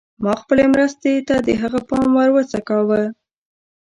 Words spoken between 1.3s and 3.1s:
د هغه پام راوڅکاوه.